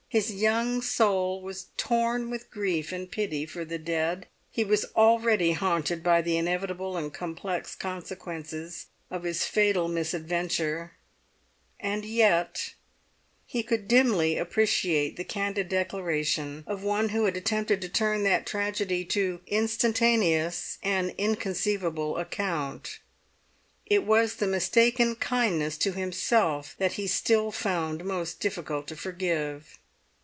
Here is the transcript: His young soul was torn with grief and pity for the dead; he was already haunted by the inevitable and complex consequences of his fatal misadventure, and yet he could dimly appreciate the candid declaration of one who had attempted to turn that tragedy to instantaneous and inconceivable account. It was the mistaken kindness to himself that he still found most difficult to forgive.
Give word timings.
His 0.13 0.33
young 0.33 0.81
soul 0.81 1.41
was 1.41 1.67
torn 1.77 2.29
with 2.29 2.51
grief 2.51 2.91
and 2.91 3.09
pity 3.09 3.45
for 3.45 3.63
the 3.63 3.77
dead; 3.77 4.27
he 4.51 4.61
was 4.65 4.83
already 4.93 5.53
haunted 5.53 6.03
by 6.03 6.21
the 6.21 6.35
inevitable 6.35 6.97
and 6.97 7.13
complex 7.13 7.75
consequences 7.75 8.87
of 9.09 9.23
his 9.23 9.45
fatal 9.45 9.87
misadventure, 9.87 10.91
and 11.79 12.03
yet 12.03 12.73
he 13.47 13.63
could 13.63 13.87
dimly 13.87 14.37
appreciate 14.37 15.15
the 15.15 15.23
candid 15.23 15.69
declaration 15.69 16.65
of 16.67 16.83
one 16.83 17.07
who 17.15 17.23
had 17.23 17.37
attempted 17.37 17.81
to 17.81 17.87
turn 17.87 18.23
that 18.23 18.45
tragedy 18.45 19.05
to 19.05 19.39
instantaneous 19.47 20.77
and 20.83 21.15
inconceivable 21.17 22.17
account. 22.17 22.99
It 23.85 24.03
was 24.03 24.35
the 24.35 24.45
mistaken 24.47 25.15
kindness 25.15 25.77
to 25.77 25.93
himself 25.93 26.75
that 26.79 26.93
he 26.93 27.07
still 27.07 27.49
found 27.53 28.03
most 28.03 28.41
difficult 28.41 28.87
to 28.87 28.97
forgive. 28.97 29.77